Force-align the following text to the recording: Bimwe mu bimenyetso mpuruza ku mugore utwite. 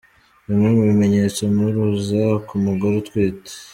Bimwe 0.47 0.67
mu 0.75 0.81
bimenyetso 0.89 1.39
mpuruza 1.55 2.23
ku 2.47 2.53
mugore 2.65 2.93
utwite. 3.01 3.51